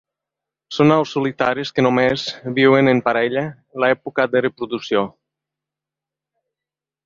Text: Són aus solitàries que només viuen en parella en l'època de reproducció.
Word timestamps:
Són 0.77 0.93
aus 0.95 1.11
solitàries 1.15 1.71
que 1.75 1.85
només 1.87 2.23
viuen 2.57 2.91
en 2.95 3.03
parella 3.09 3.45
en 3.51 3.85
l'època 3.85 4.29
de 4.35 4.45
reproducció. 4.49 5.07